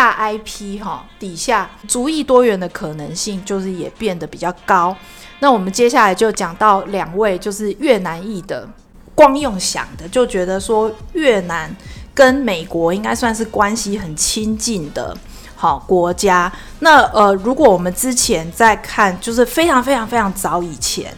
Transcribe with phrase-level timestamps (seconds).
[0.00, 4.96] 大 IP 哈底下，足以多元的可能性就是也变得比较高。
[5.40, 8.66] 那我们接下来就讲到两位就是越南裔的，
[9.14, 11.70] 光用想的就觉得说越南
[12.14, 15.14] 跟美国应该算是关系很亲近的
[15.54, 16.50] 好国家。
[16.78, 21.14] 那呃，如果我们之前在看，就是非常非常非常早以前。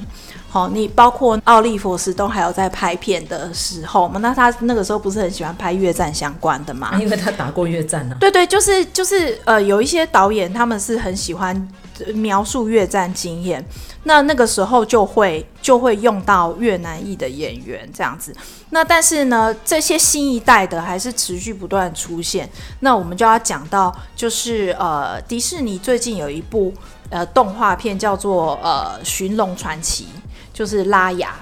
[0.53, 4.21] 好，你包括奥利佛斯都还有在拍片的时候嘛？
[4.21, 6.93] 那他那个时候不是很喜欢拍越战相关的嘛？
[7.01, 8.21] 因为他打过越战呢、啊。
[8.21, 11.69] 对对，就是就是呃，有一些导演他们是很喜欢
[12.15, 13.65] 描述越战经验，
[14.03, 18.37] 那那个时候就会就会用到越南裔的演员这样子。
[18.69, 22.47] 那但是呢，这些新一代的还是持续不断出现。
[22.81, 26.75] 那我们就要讲到，就是呃，迪士尼最近有一部
[27.09, 30.05] 呃动画片叫做呃《寻龙传奇》。
[30.53, 31.35] 就是拉牙，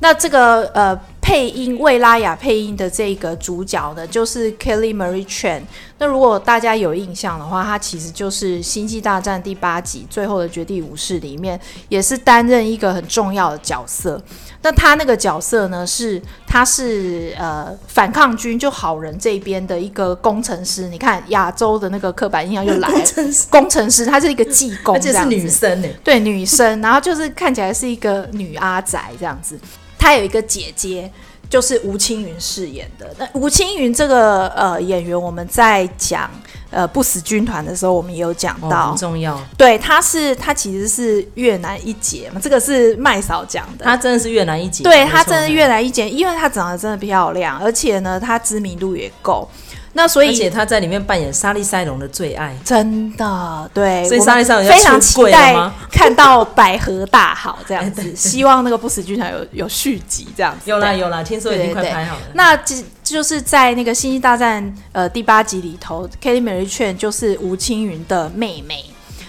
[0.00, 0.98] 那这个呃
[1.32, 5.62] 配音为拉雅配音的这个主角呢，就是 Kelly Marie Tran。
[5.96, 11.58] 那如果大家有印象的话，他其实就是《星际大战》第八集《最后的绝地武士》里面，
[11.88, 14.22] 也是担任一个很重要的角色。
[14.60, 20.86] 那他那个角色呢，是他是呃反抗军就好人这边的一个工程师。
[20.90, 29.58] 你看亚洲的那个刻板印象又来了， 工程师，工程师，她是一个技工， 而且是女生呢，对，女生，然后就是看起来是一个女阿宅这样子。
[29.98, 31.10] 她有一个姐姐。
[31.52, 33.14] 就是吴青云饰演的。
[33.18, 36.30] 那吴青云这个呃演员，我们在讲
[36.70, 39.38] 呃不死军团的时候，我们也有讲到，哦，很重要。
[39.58, 43.84] 对，他是他其实是越南一姐嘛，这个是麦嫂讲的。
[43.84, 44.82] 他真的是越南一姐。
[44.82, 49.46] 对，他真的是越南一姐，因为他长得真的漂亮，而且呢，他知名度也够。
[49.94, 54.02] 那所以，而且他在里面扮演莎莉赛隆的最爱，真的对。
[54.08, 55.54] 所以莎莉赛隆非常期待
[55.90, 60.70] 看到百合大好这样子， 希望那个不死军团有有续集这样子。
[60.70, 62.22] 有啦有啦，听说已经快拍好了。
[62.34, 68.84] 那就就是在那个《星际大战》呃第八集里头，Kelly Marie Tran 就是吴青云的妹妹。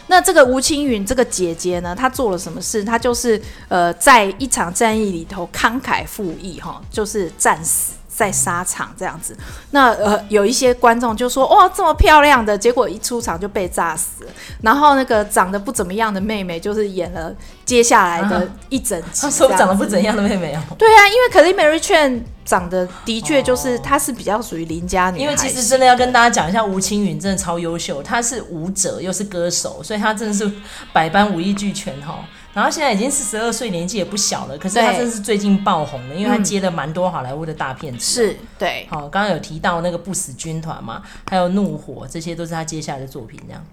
[0.08, 2.84] 那这个吴青云这个姐姐呢，她做了什么事？
[2.84, 7.94] 她就是呃在一场战役里头慷慨赴义哈，就是战死。
[8.16, 9.36] 在沙场这样子，
[9.72, 14.32] 那呃有一些观众就说哇这么漂亮的，结果一出场就被炸死了。
[14.62, 17.34] 然后那个长得不怎么样的妹妹，就是演了
[17.66, 19.22] 接下来的一整集。
[19.22, 20.62] 他说长得不怎样的妹妹哦。
[20.78, 25.20] 对啊，因为 Kelly Marie Tran 长得的确就是她是比较属于邻家女。
[25.20, 30.50] 因为其实真的要跟大家讲一下，吴青云真的超优秀，她是舞者又是歌手，所以她真的是
[30.92, 32.20] 百般武艺俱全哈。
[32.54, 34.58] 然后现在已经四十二岁，年纪也不小了。
[34.58, 38.06] 可是他真是最近爆红了，因为他接了蛮多好莱坞的大片子。
[38.06, 38.88] 是，对。
[38.92, 43.40] 好，刚刚有提到那个不死军团嘛，还有怒火，这些都是他接下来的作品。
[43.48, 43.66] 这样。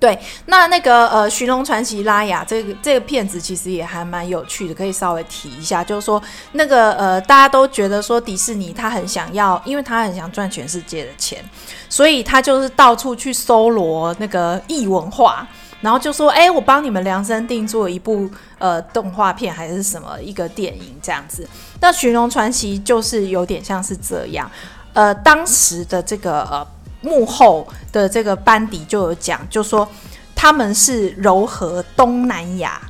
[0.00, 0.16] 对，
[0.46, 6.22] 那那个呃，《寻龙传奇》拉雅这个这个片子其实也还蛮有趣的，可以稍微提一下，就是说
[6.52, 11.44] 那个呃，大家都觉得说迪士尼他很想要，因为他很想赚全世界的钱，
[11.88, 15.44] 所以他就是到处去搜罗那个异文化。
[15.80, 18.28] 然后就说：“哎，我帮你们量身定做一部
[18.58, 21.48] 呃动画片，还是什么一个电影这样子。
[21.80, 24.50] 那《寻龙传奇》就是有点像是这样。
[24.92, 26.66] 呃，当时的这个呃
[27.00, 29.88] 幕后的这个班底就有讲，就说
[30.34, 32.80] 他们是糅合东南亚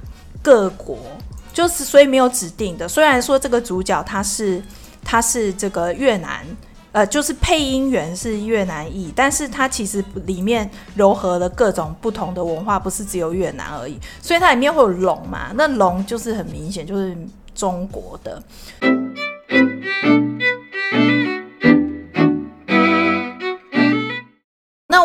[0.42, 0.98] 各国，
[1.52, 2.88] 就是所以没有指定的。
[2.88, 4.62] 虽然说这个主角他是
[5.04, 6.46] 他是这个越南。”
[6.92, 17.16] 呃，就是配音员是越南裔，但是它其实里面糅合了各种不同的文化，不是只有越南而已，所以它里面会有龙嘛，那龙就是很明显就是
[17.54, 18.42] 中国的。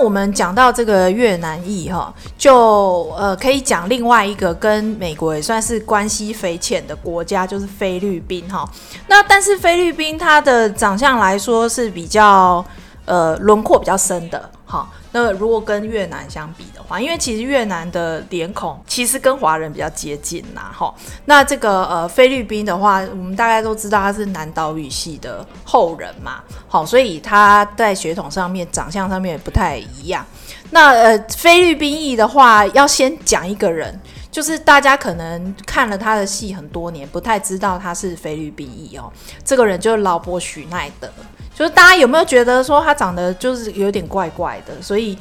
[0.03, 8.69] 我们讲到这个越南裔哈，就呃可以讲另外一个跟美国也算是关系匪浅的国家，就是菲律宾哈。
[9.08, 12.64] 那但是菲律宾它的长相来说是比较
[13.06, 14.90] 呃轮廓比较深的哈。
[15.14, 16.66] 那如果跟越南相比
[16.99, 20.93] 因为其实越南的脸孔其实跟华人比较接近呐，哈。
[21.25, 30.25] 那这个呃菲律宾的话，我们大概都知道他是南岛语系的后人嘛，好，所以他在血统上面、长相上面也不太一样。
[30.72, 33.99] 那呃菲律宾裔的话，要先讲一个人，
[34.31, 39.11] 就是大家可能看了他的戏很多年，不太知道他是菲律宾裔哦。
[39.46, 41.08] 这个人就是劳勃许奈德。
[41.55, 45.17] 就是大家有没有觉得说他长得就是有点怪怪的，所以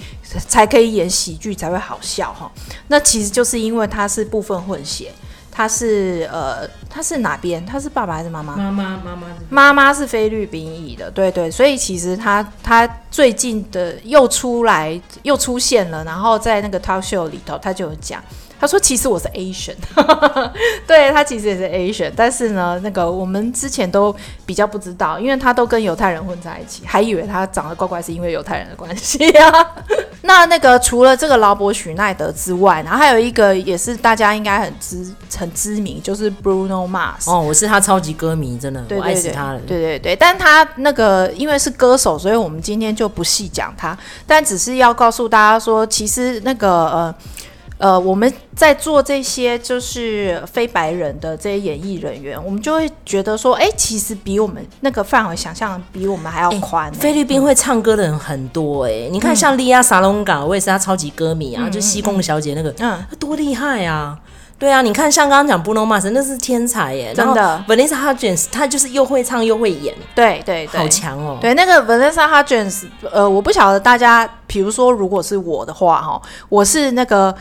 [0.49, 2.51] 才可以演喜剧才会好笑哈？
[2.89, 5.13] 那其实就是因为他是部分混血，
[5.51, 7.65] 他是呃他是哪边？
[7.67, 8.57] 他是爸爸还是妈妈？
[8.57, 18.23] 妈妈妈妈妈妈是菲律宾裔的，对对，所以其实他他最近的又出来又出现了，然后在那个 talk show 里头他就有讲。
[18.63, 19.75] 他说：“其实我是 Asian，
[20.87, 24.15] 对，他其实也是 Asian，但是呢，那个我们之前都
[24.47, 29.67] 比较不知道，因为他都跟犹太人混在一起，还以为他长得怪怪是因为犹太人的关系啊。
[30.23, 37.29] 那那个除了这个劳勃许奈德之外，然后还有一个也是大家应该很知很知名，就是 Bruno Mars。
[37.29, 39.61] 哦，我是他超级歌迷，真的，对对对，我爱死他了。
[39.67, 47.13] 对对对，但他那个因为是歌手，所以我们今天就不细讲他，但只是要告诉大家说，其实那个呃。
[47.83, 56.93] 呃，我们在做这些就是非白人的这些演艺人员，我们就会觉得说，哎，其实比我们那个范围想象比我们还要宽。
[56.93, 64.17] 菲律宾会唱歌的人很多哎，你看像莉亚沙龙港，我也是他超级歌迷啊，就西贡小姐那个，嗯，多厉害啊！
[64.61, 67.65] 对啊，你看像刚刚讲 Bruno Mars，那是天才耶，真的。
[67.67, 71.37] Vanessa Hudgens，她就是又会唱又会演，对对对，好强哦。
[71.41, 77.35] 对，那个 Vanessa Hudgens，呃，我不晓得大家，比如说如果是我的话哈，我是那个。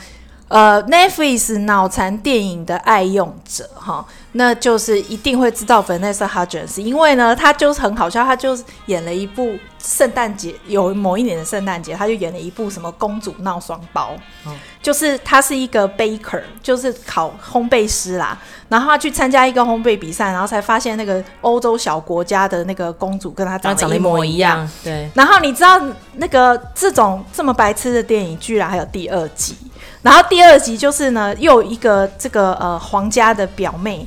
[0.51, 14.11] 呃，Netflix 脑残电影的爱用者哈，那就是一定会知道 Vanessa Hudgens，因为呢，他就是很好笑，他就是演了一部圣诞节，有某一年的圣诞节，他就演了一部什么公主闹双胞，
[14.43, 14.51] 哦、
[14.81, 18.37] 就是他是一个 baker，就是考烘焙师啦，
[18.67, 25.09] 然后他去参加一个烘焙比赛，然后才发现那个欧洲小国家的那个公主跟他长得一模一样，对。
[25.13, 25.81] 然后你知道
[26.15, 29.55] 那个这种这么白痴的电影，居然还有第二集。
[30.01, 34.03] 然后第二集就是呢，又一个这个呃皇家的表妹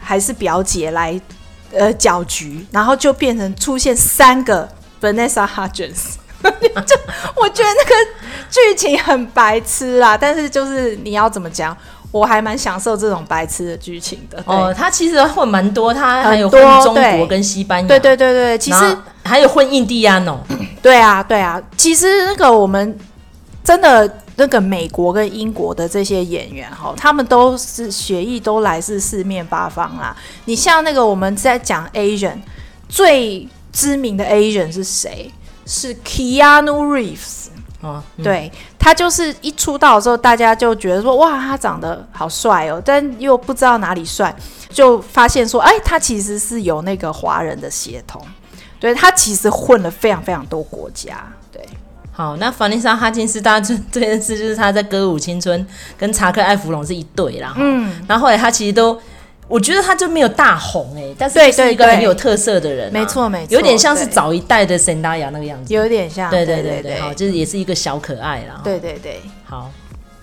[0.00, 1.20] 还是表姐来
[1.72, 4.68] 呃搅局，然后就变成出现三个
[5.00, 6.14] Vanessa Hudgens，
[6.86, 6.96] 就
[7.34, 7.94] 我觉得那个
[8.48, 11.76] 剧情很白痴啦，但是就是你要怎么讲，
[12.12, 14.40] 我还蛮享受这种白痴的剧情的。
[14.46, 20.38] 哦，他其实混蛮多，他还有混中国跟西班牙，对对对对，其实还有混印第安哦。
[20.80, 22.96] 对啊对啊，其实那个我们
[23.64, 24.18] 真的。
[24.36, 30.16] 那个美国跟英国的这些演员哈，他们都是血艺都来自四面八方啦。
[30.46, 32.38] 你像那个我们在讲 Asian
[32.88, 35.30] 最知名的 Asian 是谁？
[35.64, 37.46] 是 Keanu Reeves
[38.22, 44.34] 对，他就是一出道的时候，大家就觉得说哇，他长得好帅哦，但又不知道哪里帅，
[44.70, 48.24] 就发现说，哎，他其实是有那个华人的血统，
[48.78, 51.24] 对，他其实混了非常非常多国家。
[52.12, 55.58] 好，那凡妮莎哈金斯，大家这件事就是她在《歌舞青春》
[55.98, 57.54] 跟查克艾弗隆是一对啦。
[57.56, 59.00] 嗯，然后后来他其实都，
[59.48, 68.60] 我觉得他就没有大红哎、欸，但是是一个很有特色的人、啊，没错没错，有点像是早一代的沈达雅那个样子，有点像，对对对对，好，就是也是一个小可爱啦。
[68.62, 69.70] 对对对，好。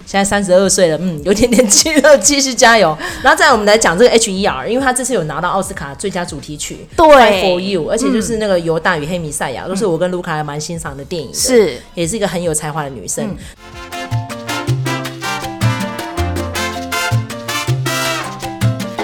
[0.10, 2.98] 现在三十二岁了，嗯， 有点点气了，继续加油。
[3.22, 13.24] 然后再来我们来讲这个 H.E.R.，因为他这次有拿到奥斯卡最佳主题曲，对，For You，而且就是那个犹大与黑弥赛亚，嗯、都是我跟卢卡还蛮欣赏的电影的，是，也是一个很有才华的女生。
[13.28, 13.38] 嗯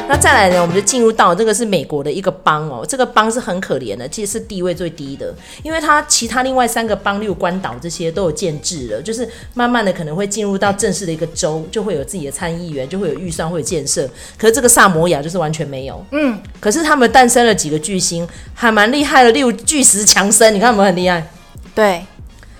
[0.07, 14.07] 那再来呢，我们就进入到这个是美国的一个邦哦，这个邦是很可怜的，其实是地位最低的，因为它其他另外三个邦，例如关岛这些都有建制了，就是慢慢的可能会进入到正式的一个州，就会有自己的参议员，就会有预算，会有建设。
[14.38, 21.28] 可是这个萨摩亚就是完全没有，嗯，可是他们诞生了几个巨星，还蛮厉害的，例如巨石强森，你看有没有很厉害？
[21.74, 22.06] 对，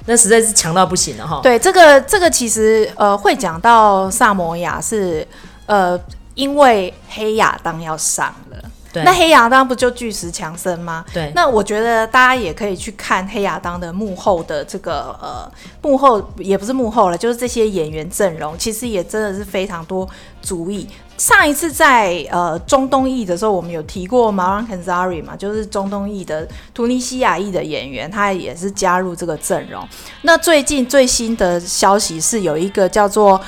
[0.08, 1.42] 那实在是强到不行了哈。
[1.44, 5.26] 对，这个这个其实呃会讲到萨摩亚是
[5.68, 6.00] 呃。
[6.36, 8.58] 因为黑亚当要上了，
[8.94, 11.04] 对，那黑亚当不就巨石强森吗？
[11.14, 15.50] 对，那我觉得大家也可以去看黑亚当的幕后的这个呃
[15.82, 20.08] 幕后也不是幕后了，就是这些演员阵容，其实也真的是非常多
[20.42, 20.88] 主意。
[21.18, 29.88] 上一次在呃中东裔的时候，我们有提过 Marwan Kenzari 嘛，就是中东裔的突尼西亚裔的演员，他也是加入这个阵容。
[30.24, 33.40] 那最近最新的消息是有一个叫做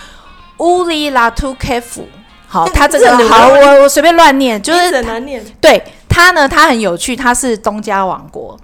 [0.59, 2.07] 乌里拉图凯夫。
[2.47, 5.43] 好，他这个好，我我随便乱念，就是很难念。
[5.59, 8.57] 对他呢，他很有趣，他是东家王国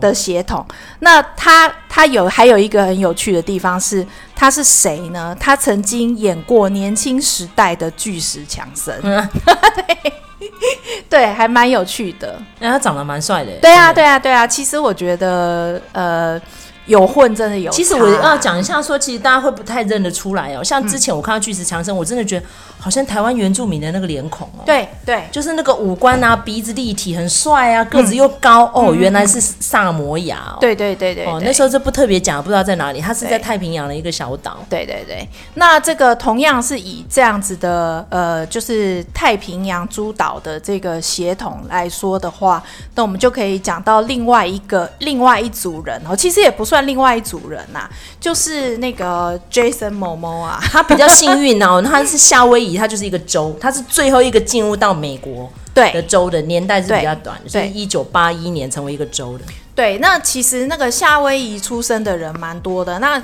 [0.00, 0.58] 的血统。
[0.58, 0.66] 哦、
[0.98, 4.04] 那他他有还有一个很有趣的地方是，
[4.34, 5.36] 他是谁呢？
[5.38, 9.28] 他曾经演过年轻时代的巨石强森，嗯、
[9.76, 10.12] 对，
[11.08, 12.42] 对，还蛮有趣的。
[12.58, 13.52] 那他长得蛮帅的。
[13.62, 14.44] 对啊，对啊，对啊。
[14.44, 16.40] 其实我觉得，呃。
[16.88, 20.64] 有混真的有，其实我要讲一下说，其实大家会不太认得出来哦。
[20.64, 22.46] 像之前我看到巨石强森，我真的觉得
[22.78, 24.64] 好像台湾原住民的那个脸孔哦。
[24.64, 30.56] 对对，就是那个五官啊，鼻子立体，很帅啊，个子又高哦，原来是萨摩亚哦。
[30.62, 34.56] 对对对对，哦，那时候就不特别讲，不知道在哪里，他是在太平洋的一个小岛。
[34.70, 42.64] 对对对，那这个同样是以这样子的呃，就是太平洋诸岛的这个协同来说的话，
[42.94, 46.77] 那我们就可以讲到另外一个另外一组人哦，其实也不算。
[46.82, 59.44] 另外一组人呐、啊，就是那个 Jason Momoa 啊， 他比较幸运哦，他是夏威夷，他就是一个州，他是最后一个进入到美国的州的年代是比较短，所以一九八一年成为一个州的。
[59.74, 62.98] 对，那其实那个夏威夷出生的人蛮多的。
[62.98, 63.22] 那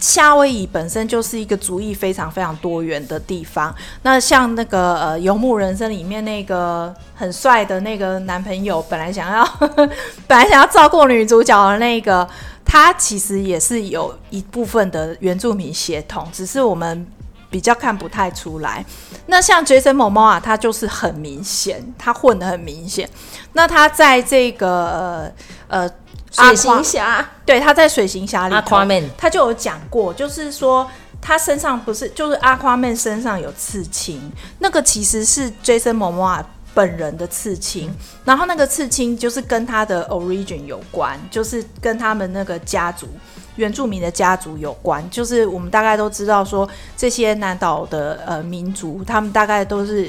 [0.00, 3.72] 夏威夷本身就是一个族裔非常非常多元的地方。
[4.02, 9.44] 那像那个呃《游牧人生》里面那个很帅的那个男朋友，本来想要
[10.26, 12.28] 本来想要照顾女主角的那个，
[12.68, 17.04] 他其实也是有一部分的原住民血统，只是我们
[17.50, 18.84] 比较看不太出来。
[19.26, 23.08] 那像 Jason Momoa，他就是很明显，他混的很明显。
[23.54, 25.32] 那他在这个
[25.68, 25.80] 呃。
[25.80, 25.90] 呃
[26.30, 28.76] 水行侠，对，他在水行侠里头
[29.16, 30.86] 他就有讲过，就是说
[31.22, 36.44] 他身上不是，就是 Aquaman 身上有刺青，那个其实是 Jason Momoa
[36.78, 37.92] 本人的刺青，
[38.24, 43.08] 然后那个刺青就是跟他的 origin 有关，就是跟他们那个家族
[43.56, 50.08] 原住民的家族有关，就是我们大概都知道说这些南岛的呃民族，他们大概都是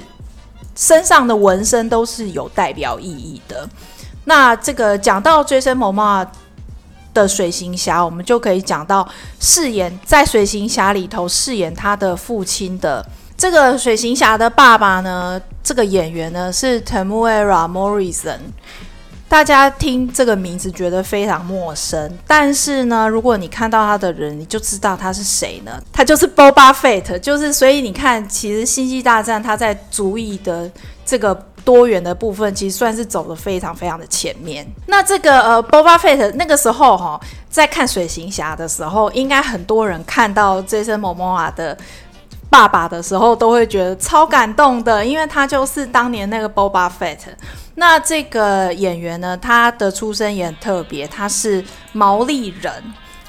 [0.75, 3.67] 身上的纹身都是有代表意义的。
[4.25, 6.27] 那这个讲到 Jason Momoa
[7.15, 9.09] 的水行侠，我们就可以讲到
[9.39, 13.03] 饰演在水行侠里头饰演他的父亲的
[13.39, 18.37] 这个水行侠的爸爸呢，这个演员呢是 Temuera Morrison。
[19.29, 25.81] 大家听这个名字觉得非常陌生，但是呢，如果你看到他的人，你就知道他是谁呢？
[25.93, 30.69] 他就是 Boba Fett，就是所以你看，其实《星际大战》他在族裔的
[31.05, 31.45] 这个。
[31.65, 34.65] 多元的部分其实算是走得非常非常的前面。
[34.87, 41.77] 那这个呃，Boba Fett 那个时候哈、在看水行侠的时候，应该很多人看到 Jason Momoa 的
[42.49, 47.19] 爸爸的时候，都会觉得超感动的，因为他就是当年那个 Boba Fett。
[47.75, 51.63] 那这个演员呢，他的出身也很特别，他是
[51.93, 52.71] 毛利人。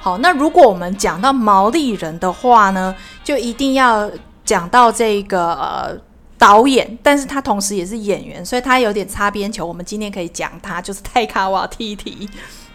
[0.01, 4.11] 好，那如果我们讲到毛利人的话呢，就一定要
[4.45, 5.97] 讲到这个呃。
[6.41, 9.67] 导演，但是他同时也是演员，所以他有点擦边球。
[9.67, 12.27] 我们今天可以讲他，就是泰卡瓦提提。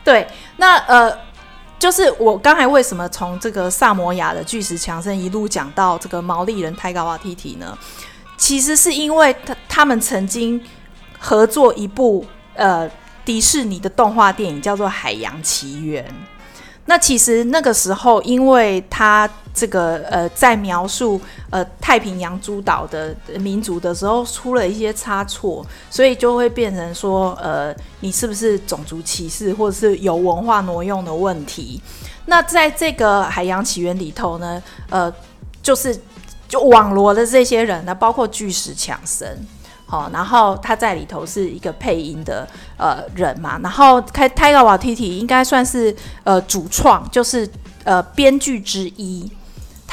[0.04, 1.12] 对，那呃，
[1.78, 7.78] 就是我刚才为什么从这个萨摩亚的巨石强森一路讲到这个毛利人泰高瓦提提呢？
[8.38, 10.62] 其实是因为他他们曾经
[11.20, 12.90] 合作一部呃
[13.24, 16.04] 迪士尼的动画电影，叫做《海洋奇缘》。
[16.86, 21.20] 那其实那个时候，因为他这个呃，在描述
[21.50, 31.82] 呃太平洋诸岛的民族的时候，出了一些差错，所以就会变成说，呃，你是不是种族歧视，或者是有文化挪用的问题？
[32.26, 35.12] 那在这个海洋起源里头呢，呃，
[35.64, 35.98] 就是
[36.50, 39.48] 就网罗的这些人呢，包括巨石强森。
[39.88, 42.46] 好，然后他在里头是一个配音的
[42.76, 47.48] 呃人嘛，然后开泰卡瓦提提应该算是呃主创，就是
[47.84, 49.32] 呃编剧之一。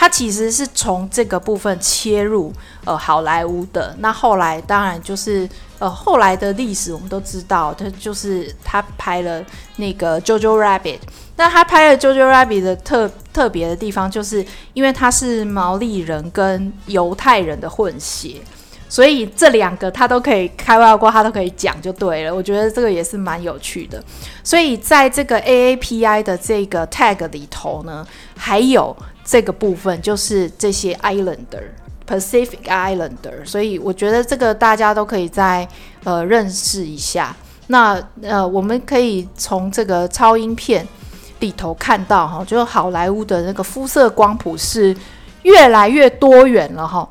[0.03, 2.53] 他其实是从这个部分切入
[2.85, 3.95] 呃好莱坞的。
[4.01, 9.41] 那后来当然就是呃后来的历史我们都知道，他就是他拍了
[9.77, 10.99] 那个 Jojo Rabbit。
[11.37, 14.45] 那他拍了 Jojo Rabbit 的特特别的地方，就是
[14.75, 18.39] 因为他是毛利人跟犹太人的混血。
[18.89, 22.35] 所以这两个他都可以开外挂，他都可以讲就对了。
[22.35, 24.03] 我觉得这个也是蛮有趣的。
[24.43, 28.05] 所以在这个 AAPI 的这个 tag 里头呢，
[28.37, 28.95] 还有
[29.33, 33.43] 这个部分就是这些 Islander，Pacific Islander。
[33.47, 35.67] 所以我觉得这个大家都可以再
[36.05, 37.35] 呃认识一下。
[37.69, 40.87] 那呃，我们可以从这个超音片
[41.41, 44.95] 里头看到哈，就好莱坞的那个肤色光谱是
[45.45, 47.09] 越来越多元了哈。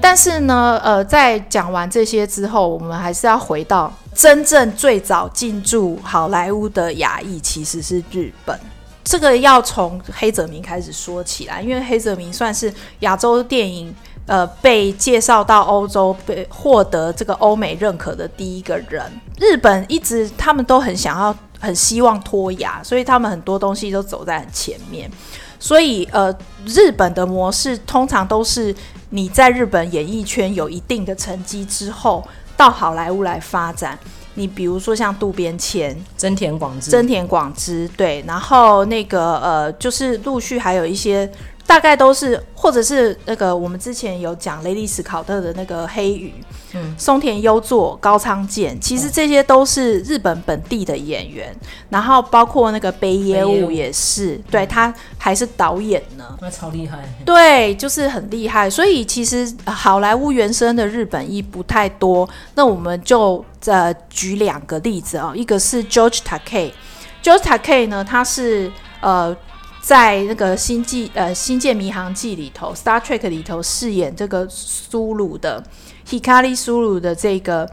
[0.00, 8.56] 但是呢，呃，在讲完这些之后，我们还是要回到真正最早进驻好莱坞的亚裔，其实是日本。
[9.02, 13.92] 这个要从黑泽明开始说起来，因为黑泽明算是亚洲电影
[14.26, 19.02] 呃被介绍到欧洲，被获得这个欧美认可的第一个人。
[19.40, 25.10] 日本一直他们都很想要、很希望脱亚，所以他们很多东西都走在很前面。
[25.58, 26.32] 所以，呃，
[26.64, 28.72] 日本的模式通常都是
[29.10, 32.24] 你在日本演艺圈有一定的成绩之后，
[32.62, 33.98] 到好莱坞来发展。
[34.34, 41.28] 你比如说像渡边谦、真田广之、真田广之，对，然后那个呃，就是陆续还有一些。
[41.66, 46.34] 大概都是，或者是那个我们之前有讲雷利斯考特的那个黑鱼，
[46.74, 51.50] 嗯，松田优作、高仓健，其实这些都是日本本地的演员。
[51.62, 56.98] 嗯、然后包括那个北野武也是，对，他还是导演呢，那超厉害。
[57.24, 58.68] 对，就是很厉害。
[58.68, 62.28] 所以其实好莱坞原生的日本裔不太多。
[62.54, 69.34] 那我们就呃举两个例子啊，一个是 George Takei，George Takei 呢，他是呃。
[69.82, 75.62] 在那个星际呃《星舰迷航记》里头，《Star Trek》里头饰演这个苏鲁的
[76.08, 77.68] Hikari 苏鲁的这个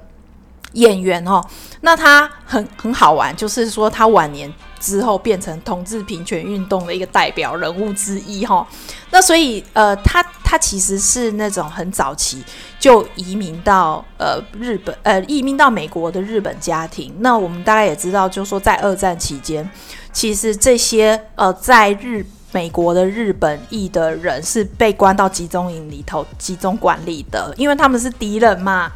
[0.73, 1.39] 演员哦，
[1.81, 8.67] 那他很很好玩，就是说他晚年之后变成同志平权运动的一个代表人物之一哈。
[9.11, 12.43] 那所以呃，他他其实是那种很早期
[12.79, 17.13] 就移民到呃日本呃移民到美国的日本家庭。
[17.19, 19.67] 那我们大概也知道，就是说在二战期间，
[20.19, 28.91] 其实这些呃在日美国的日本裔的人是被关到集中营里头集中管理的，因为他们是敌人嘛。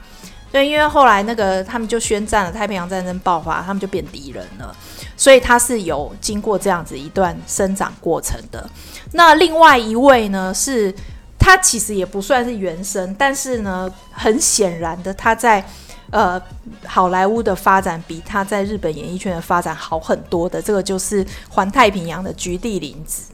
[0.51, 4.75] 对，因为后来那个他们就宣战了，太平洋战争爆发，他们就变敌人了，
[5.15, 8.69] 所以他是有经过这样子一段生长过程的。
[9.13, 10.93] 那另外一位呢，是
[11.39, 15.65] 他其实也不算是原生，但是呢，很显然的，他在
[16.13, 16.41] 呃
[16.85, 23.33] 好莱坞的发展比他在日本演艺圈的发展好很多的，这个就是环太平洋的菊地凛子。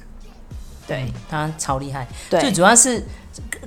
[0.87, 3.03] 对，嗯、他超厉害，对，最主要是。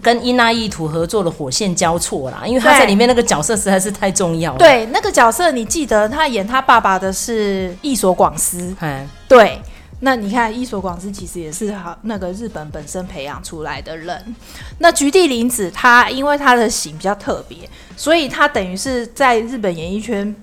[0.02, 4.59] 跟伊那一图合作的《火线交错》啦，因为他在里面那个角色实在是太重要了。
[4.59, 8.75] 对，那个角色你记得他演他爸爸的是役所广司。
[8.81, 9.62] 嗯，对。
[10.04, 14.35] 那你看伊所广司其实也是好那个日本本身培养出来的人。
[14.78, 17.59] 那菊地凛子她因为她的型比较特别，
[17.97, 20.35] 所以她等于是在日本演艺圈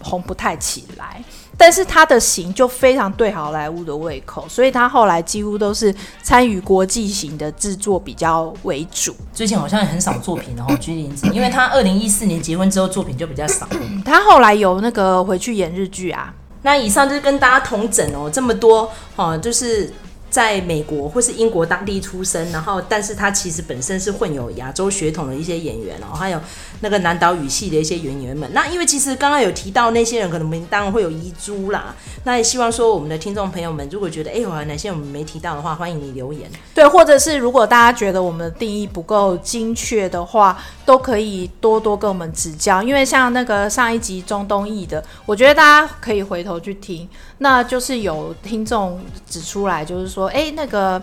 [0.00, 1.20] 红不太起来。
[1.56, 9.12] 但是她的型就非常对好莱坞的胃口，所以她后来几乎都是参与国际型的制作比较为主。
[9.34, 13.68] 最近好像也很少作品了哈，菊地凛子，因为她二零一四年结婚之后作品就比较少。
[14.04, 16.32] 她后来有那个回去演日剧啊。
[16.62, 19.92] 那以上就是跟大家同整哦，这么多哦，就是。
[20.30, 26.38] 在美国或是英国当地出生，然后但是他其实本身是混有亚洲血统的一些演员哦，还有
[26.80, 28.46] 那个南岛语系的一些演员们。
[28.52, 31.94] 那因为其实刚刚有提到那些人可能名单会有遗珠啦，
[32.24, 36.50] 那也希望说我们的听众朋友们如果觉得哎有哪些我们没提到的话，欢迎你留言。
[36.74, 42.82] 对，或者是如果大家觉得我们的定义不够精确的话，都可以多多跟我们指教。
[42.82, 50.18] 因为像那个上一集中东裔的，我觉得大家可以回头去听，那就是有听众指出来，就是说。
[50.18, 51.00] 说哎，那个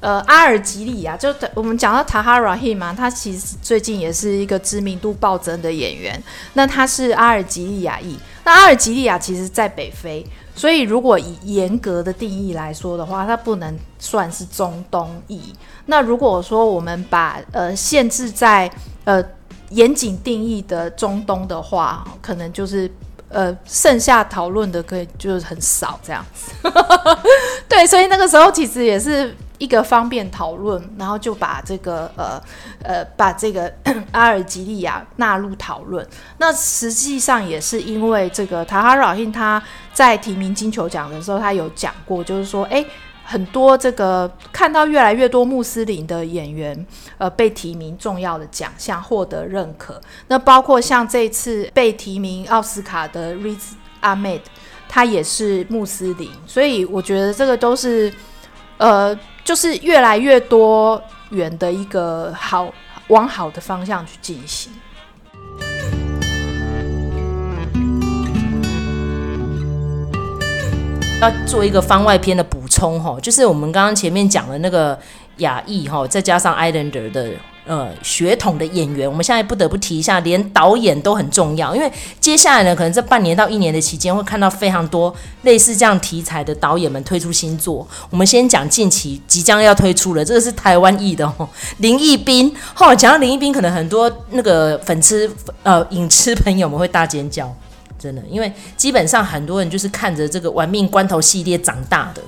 [0.00, 6.22] 呃，阿尔及利亚，就我们讲到 Tahar Rahim 嘛，他其实最近也是一个知名度暴增的演员。
[6.54, 15.52] 那他是阿尔及利亚裔，那阿尔及利亚其实在北非，所以如果以严格的定义来说的话，它不能算是中东裔。
[15.86, 18.70] 那如果说我们把呃限制在
[19.04, 19.24] 呃
[19.70, 22.90] 严谨定义的中东的话，可能就是。
[23.30, 26.50] 呃，剩下讨论的可以就是很少这样子，
[27.68, 32.40] 对，所以那个时候其实也是一个方便讨论，然后就把这个呃
[32.82, 33.72] 呃把这个
[34.12, 36.06] 阿尔及利亚纳入讨论。
[36.38, 42.84] 那实际上也是因为这个塔哈尔辛他在提名金球奖的时候，他有讲过，就是说，哎。
[43.30, 46.86] 很多这个看到越来越多穆斯林的演员，
[47.18, 50.00] 呃，被提名重要的奖项，获得认可。
[50.28, 54.40] 那包括像这次被提名奥斯卡的 Riz Ahmed，
[54.88, 58.10] 他也是穆斯林，所以我觉得这个都是，
[58.78, 62.72] 呃，就是越来越多元的一个好，
[63.08, 64.72] 往好的方向去进行。
[71.20, 74.96] 要做一个番外篇的补充哈，就是我们刚刚前面讲的那个
[75.38, 77.32] 亚裔哈，再加上 Islander 的
[77.68, 87.86] 呃血统的演员，我们现在不得不提一下，连导演都很重要，因为接下来呢，可能这半年到一年的期间，会看到非常多类似这样题材的导演们推出新作。
[88.10, 92.52] 我们先讲近期即将要推出的，这个是台湾裔的哦，林义彬。
[92.74, 95.30] 哈，讲到林义彬，可能很多那个粉丝
[95.62, 97.54] 呃影痴朋友们会大尖叫。
[97.98, 102.22] 真的，因为基本上很多人就是看着这个《玩命关头》系列长大的，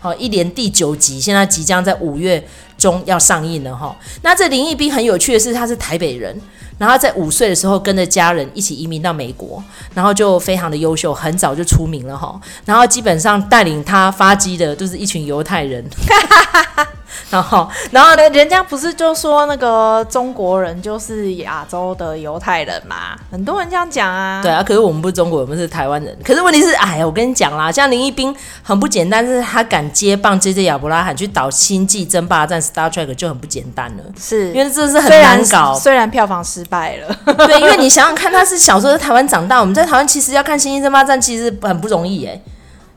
[0.00, 2.42] 好，一连第九集现在即将在五月
[2.78, 3.94] 中要上映了哈。
[4.22, 6.34] 那这林一斌很有趣的是，他是台北人，
[6.78, 12.40] 然后在五岁的时候跟着家人一起移民到美国，然后就非常的优秀，很早就出名了哈。
[12.64, 15.84] 然后基本上带领他发迹的都是一群犹太人。
[17.30, 18.28] 然后，然后呢？
[18.30, 23.16] 人家不是就说那个中国人就是亚洲的犹太人嘛？
[23.30, 24.40] 很多人这样讲啊。
[24.42, 26.16] 对啊，可是我们不是中国人，我们是台湾人。
[26.24, 30.62] 可是问题是，哎呀，我跟你讲啦，像林一斌很不简单，是他敢接棒 J.J.
[30.64, 34.04] 亚伯拉罕去导《星际争霸战》（Star Trek） 就很不简单了。
[34.18, 35.74] 是，因为这是很难搞。
[35.74, 42.40] 虽然票房失败了，对，因为你想想看，他是小时候在台湾长大，我们在台湾其实要看《星际争霸战》，其实很不容易哎。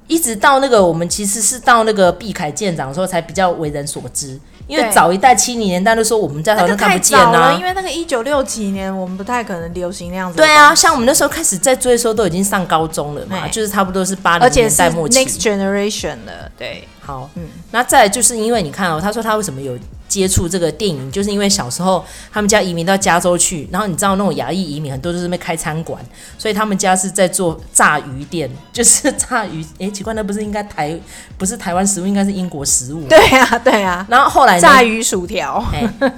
[0.07, 10.37] 一直到那个，我们其实是到那个毕凯舰长的时候才比较为人所知，因为早一代七零年代的时候我们在台湾看不见啊，因为那个一九六几年我们不太可能流行那样子。
[10.37, 15.19] 对啊，像我们那时候开始在追的时候都已经上高中了嘛，就是差不多是八零年代末期。
[15.19, 19.77] Next Generation 了，对，好，嗯，那再来就是因为你看哦，他说他为什么有。
[20.13, 25.99] 接触这个电影，就是因为小时候他们家移民到加州去，然后你知道那种亚裔移民很多都是没开餐馆，
[26.37, 29.65] 所以他们家是在做炸鱼店，就是炸鱼。
[29.79, 30.95] 哎，奇怪，那不是应该台
[31.35, 33.05] 不是台湾食物，应该是英国食物。
[33.09, 34.05] 对呀，对呀。
[34.07, 35.65] 然后后来炸鱼薯条。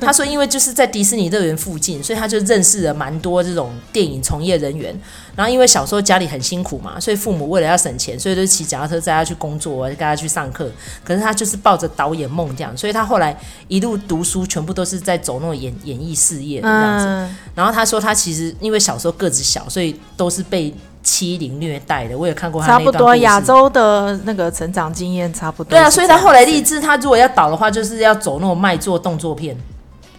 [0.01, 4.93] 他说，因为就是在迪士尼乐园附近，所以他就认识了蛮多这种电影从业人员。
[5.37, 10.71] 然后因为小时候家里很辛苦嘛，所以父母为了要省钱，所以就骑脚踏车载他去工作，带他去上课。
[11.03, 17.05] 可是他就是抱着导演梦这样，所以他后来一路读书，全部都是在走那种演演艺事业的这样子。
[17.05, 22.17] 嗯、然后他说他其实因为小时候个子小，所以都是被欺凌虐待的。
[22.17, 22.67] 我也看过他。
[22.67, 25.69] 差不多亚洲的那个成长经验差不多。
[25.69, 29.55] 对啊，所以他后来立志，他如果要导的话，就是要走那种卖座动作片。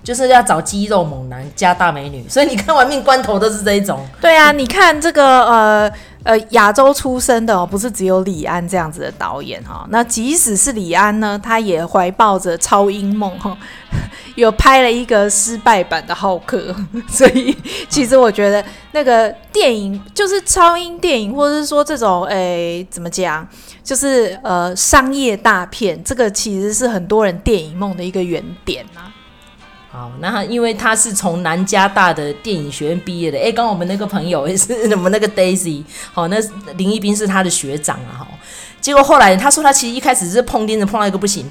[0.05, 4.07] 就是要找肌肉猛男加大美女，所以你看《玩命关头》都是这一种。
[4.21, 5.93] 对啊，你看这个呃
[6.27, 9.87] 呃亚洲出生的哦，不是只有李安这样子的导演哈。
[9.91, 13.57] 那即使是李安呢，他也怀抱着超英梦哈，
[14.35, 16.75] 有拍了一个失败版的《浩克》。
[17.09, 17.57] 所以
[17.89, 23.47] 其实我觉得那个电影就是超英电影，或者是说这种诶怎么讲，
[23.85, 29.15] 就是呃商业大片，这个其实是很多人电影梦的一个原点啊。
[29.97, 35.83] 好，那因为他是从南加大的电影学院毕业的，哎，刚刚我们那个朋友也 是我们那个 Daisy，
[36.13, 36.37] 好，那
[36.77, 38.29] 林一斌是他的学长啊，哈，
[38.79, 41.51] 结果后来他说他其实一开始是碰钉子碰到一个不行，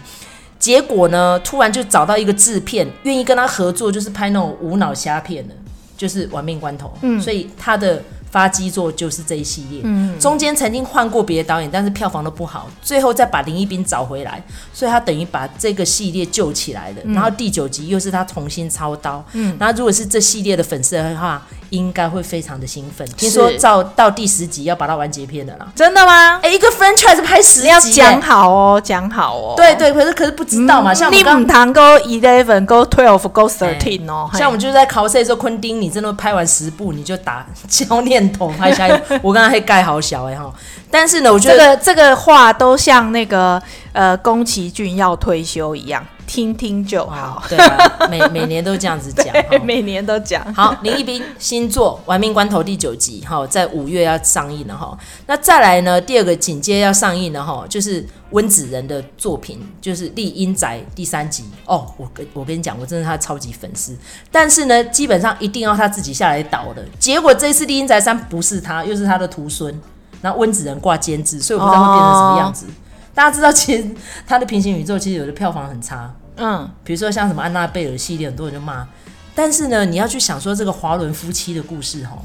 [0.60, 5.55] 结果呢，突然就找到一个制片愿意跟他合作，就是拍那种无脑虾片的，
[5.97, 8.03] 就是玩命关头，嗯，所以他的。
[8.36, 14.43] 发基座就是这一系列，嗯，中间曾经换过别的导演，但是票房都不好，最后再把林一斌找回来，
[14.74, 16.98] 所以他等于把这个系列救起来了。
[17.06, 23.08] 嗯、然后第九集又是他重新操刀，嗯，然后如果是这系列的粉丝的话，应该会非常的兴奋。
[23.17, 26.39] 听说到到第十集要把它完结篇的了，真的吗？
[26.43, 29.54] 哎，一个 franchise 拍十集，要讲好哦，讲好哦。
[29.56, 39.19] 对对，可是可是不知道嘛，嗯、像我们刚刚 go eleven go twelve go thirteen 哦，像我们就是在考试的时候，昆汀，你真的拍完十部你就打焦念头拍下去。
[39.21, 40.51] 我刚刚还盖好小哎哈，
[40.91, 43.62] 但是呢，我觉得这个这个话都像那个
[43.93, 46.06] 呃宫崎骏要退休一样。
[46.27, 49.33] 听听就好，对啊，每 每年都这样子讲，
[49.63, 50.53] 每年都讲。
[50.53, 54.97] 好，林一斌新作《玩命关头》第九集，哈，在五月要上映了哈。
[55.27, 61.45] 那再来呢，第二个紧接要上映的哈，就是温子仁的作品，就是《丽英宅》第三集。
[61.65, 63.95] 哦，我跟我跟你讲，我真的是他超级粉丝，
[64.31, 66.83] 但是呢，基本上一定要他自己下来导的。
[66.99, 69.79] 结果这次《丽英宅三》不是他，又是他的徒孙，
[70.21, 72.65] 然后温子仁挂监制，所以我不知道会变成什么样子。
[72.65, 72.69] 哦
[73.15, 73.88] 大家知道，其实
[74.28, 78.86] 他的平行宇宙其实有的票房很差，嗯，比如说像什么安娜贝尔系列，很多人就骂。
[79.34, 82.17] 但是呢，你要去想说这个华伦夫妻的故事哈，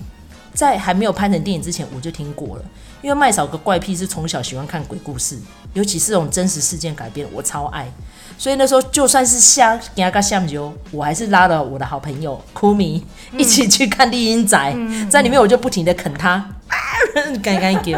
[0.53, 2.65] 在还没有拍成电影之前，我就听过了。
[3.03, 5.39] 因为麦嫂个怪癖是从小喜欢看鬼故事，
[5.73, 7.91] 尤其是这种真实事件改编，我超爱。
[8.37, 13.05] 所以那时候就算是下给他个下酒，我还是拉了我的好朋友酷米
[13.37, 14.75] 一起去看《厉阴宅》，
[15.09, 16.47] 在里面我就不停的啃他，
[17.43, 17.97] 干干给。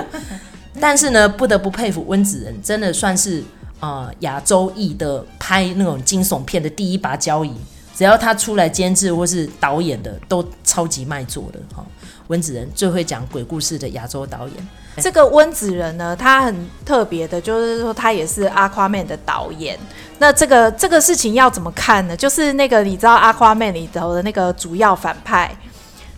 [0.82, 3.40] 但是呢，不得不佩服温子仁，真的算是
[3.78, 7.54] 呃亚洲裔的拍那种惊悚片的第一把交椅。
[7.94, 11.86] 只要他出来监制或是导演的，都超级卖座的哈。
[12.26, 14.68] 温子仁最会讲鬼故事的亚洲导演。
[14.96, 19.78] 这个温子仁呢，他很特别的，就是说他也是《阿夸曼》的导演。
[20.18, 22.16] 那这个这个事情要怎么看呢？
[22.16, 25.56] 就是那个你知道《阿夸曼》里头的那个主要反派。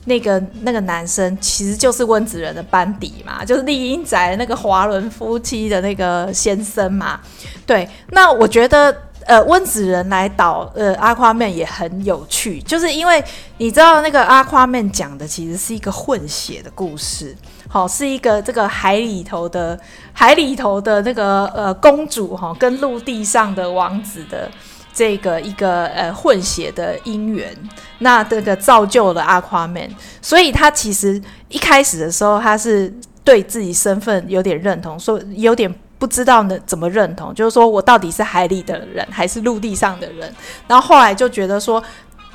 [0.06, 7.20] 那个那个男生其实就是温子仁的班底嘛，就是厉阴宅那个华伦夫妻的那个先生嘛。
[7.66, 13.24] 对，那我觉得呃温子仁来导呃阿夸曼也很有趣，就是因为
[13.56, 17.34] 你知道那个阿夸曼讲的其实是一个混血的故事，
[17.68, 19.78] 好、是一个这个海里头的
[20.12, 24.50] 海里头的那个呃公主哈、跟陆地上的王子的。
[24.94, 27.54] 这个一个呃混血的姻缘，
[27.98, 29.88] 那这个造就了阿夸曼，
[30.22, 32.92] 所以他其实一开始的时候，他是
[33.24, 40.32] 对自己身份有点认同，说有点不知道呢怎么认同，就是说我到底是海里的人还是陆地上的人，
[40.68, 41.82] 然后后来就觉得说。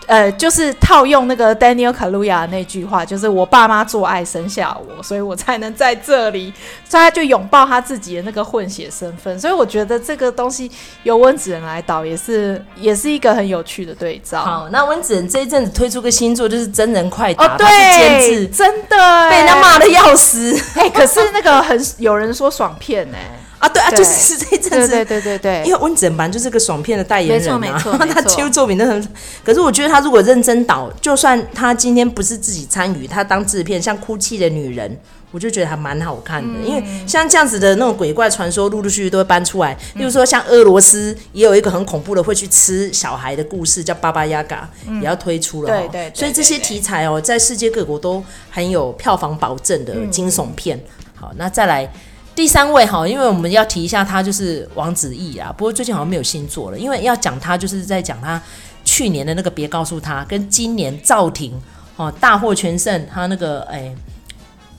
[0.09, 6.51] 呃，就是套用那个 Daniel Kaluuya 的那句话，就是我爸妈做爱生下我，所以我才能在这里。
[6.89, 9.39] 所以他就拥抱他自己的那个混血身份。
[9.39, 10.71] 所以我觉得这个东西
[11.03, 14.41] 由温子仁来导也是也是一个很有趣的对照。
[14.41, 20.59] 好，那温子仁这一阵子推出个新作，就是真人快打，哦，对，监制，真的被人家骂的要死。
[20.73, 23.38] 哎、欸，可是那个很有人说爽片哎、欸。
[23.59, 29.07] 啊，对啊，就是这一阵子，对对对因为温子仁就是个爽片的代言人啊，没错 没错，他几乎作品都很。
[29.43, 34.89] 可是我觉得他如果认真导，就算他今天不是自己参与，他当制片，像《哭泣的女人》，
[35.31, 36.59] 我就觉得还蛮好看的。
[36.61, 39.77] 嗯、因为像这样子的那种鬼怪传说，陆陆续续都会搬出来。
[39.95, 44.69] 例如说，像俄罗斯也有一个很恐怖的会去吃小孩的故事，叫《巴巴亚嘎》，
[45.01, 45.69] 也要推出了。
[45.69, 46.11] 对对，对。
[46.15, 50.77] 所以这些题材哦，在世界各国都很有票房保证的惊悚片。
[50.77, 51.91] 嗯、好，那再来。
[52.39, 56.79] 第三位哈，因为我们要提一下他就是王子异啊，不过最近好像没有新作了。
[56.79, 58.41] 因为要讲他，就是在讲他
[58.85, 61.51] 去年的那个别告诉他，跟今年赵婷
[61.97, 63.93] 哦大获全胜，他那个哎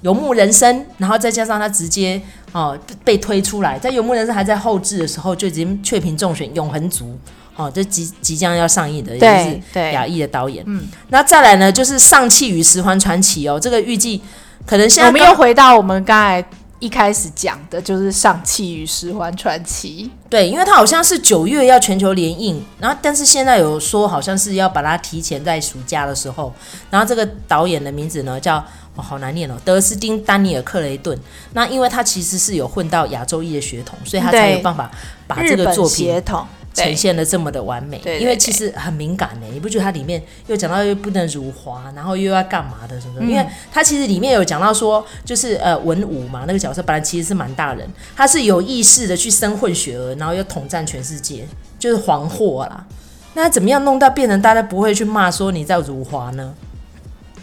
[0.01, 2.19] 游牧人生，然后再加上他直接
[2.53, 7.15] 哦被推出来，在游牧人生还在后置的时候就已经确评中选永恒族
[7.57, 10.65] 哦，这即即将要上映的，也是亚裔的导演。
[10.67, 14.23] 嗯，那再来呢，就是上气与十环传奇哦，这个预计
[14.65, 16.43] 可能现在我们又回到我们刚才。
[16.81, 26.53] 一开始讲的就是《上汽与十环传奇》，对，因为它好像是九月要全球联映，然后但是现在有说好像是要把它提前在暑假的时候，
[26.91, 28.57] 然后这个导演的名字呢叫
[28.97, 31.17] 哦好难念哦，德斯汀·丹尼尔·克雷顿，
[31.53, 34.91] 那因为他其实是有混到亚洲裔的血统，所以他才有办法
[35.27, 36.23] 把这个作品。
[36.73, 43.27] 呈现的这么的完美，对对对，因为其实很敏感呢，你不觉得它里面又讲到又不能辱华，然后又要干嘛的什么的？
[43.27, 51.47] 嗯、因为它其实里面有讲到说，就是呃文武嘛，那个角色本来其实是蛮大人，他是有意识的去生混血儿，然后又统战全世界，
[51.79, 52.87] 就是黄祸啦。
[53.35, 56.55] 那怎么样弄到变成大家不会去骂说你在辱华呢？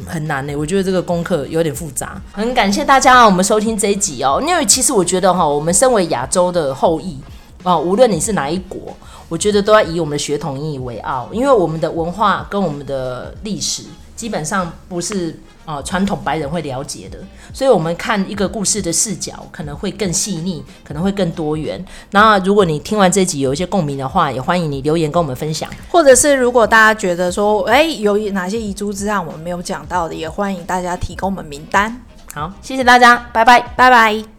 [0.06, 2.22] 很难呢，我觉得这个功课有点复杂。
[2.32, 7.20] 很感谢大家我们收听这一集哦，因为其实我觉得哈，我们身为亚洲的后裔
[7.68, 8.96] 啊，无论你是哪一国。
[9.30, 13.84] 我觉得都要以我们的血统引以为傲，因为我们的文化跟我们的历史
[14.16, 17.20] 基本上不是啊传统白人会了解的，
[17.52, 21.84] 所以我们看一个故事的视角可能会更细腻，可能会更多元。
[22.12, 32.02] 那如果你听完这集有一些共鸣的话，也欢迎你留言跟我们分享，或者是如果大家觉得说，哎，有哪些遗珠之案我们没有讲到的，也欢迎大家提供我们名单。
[32.34, 34.37] 好，谢谢大家，拜拜，拜拜。